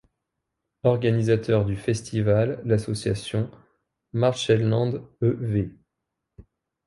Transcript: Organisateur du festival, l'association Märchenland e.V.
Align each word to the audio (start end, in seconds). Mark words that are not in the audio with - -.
Organisateur 0.81 1.63
du 1.63 1.75
festival, 1.75 2.59
l'association 2.65 3.51
Märchenland 4.15 4.95
e.V. 5.21 5.69